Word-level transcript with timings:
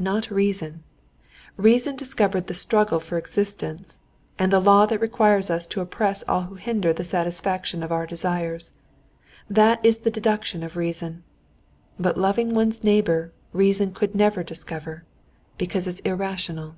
Not 0.00 0.32
reason. 0.32 0.82
Reason 1.56 1.94
discovered 1.94 2.48
the 2.48 2.54
struggle 2.54 2.98
for 2.98 3.16
existence, 3.16 4.00
and 4.36 4.52
the 4.52 4.58
law 4.58 4.84
that 4.84 4.98
requires 5.00 5.48
us 5.48 5.64
to 5.68 5.80
oppress 5.80 6.24
all 6.26 6.42
who 6.42 6.56
hinder 6.56 6.92
the 6.92 7.04
satisfaction 7.04 7.84
of 7.84 7.92
our 7.92 8.04
desires. 8.04 8.72
That 9.48 9.78
is 9.86 9.98
the 9.98 10.10
deduction 10.10 10.64
of 10.64 10.74
reason. 10.76 11.22
But 12.00 12.18
loving 12.18 12.52
one's 12.52 12.82
neighbor 12.82 13.30
reason 13.52 13.94
could 13.94 14.16
never 14.16 14.42
discover, 14.42 15.04
because 15.56 15.86
it's 15.86 16.00
irrational." 16.00 16.74